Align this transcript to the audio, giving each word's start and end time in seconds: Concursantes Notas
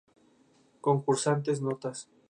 Concursantes 0.85 1.61
Notas 1.61 2.09